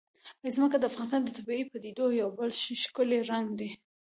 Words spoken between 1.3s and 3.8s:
طبیعي پدیدو یو بل ښکلی رنګ دی.